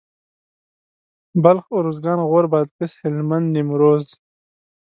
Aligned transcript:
بلخ 1.43 1.65
اروزګان 1.77 2.19
غور 2.29 2.45
بادغيس 2.51 2.91
هلمند 3.03 3.45
نيمروز 3.55 4.05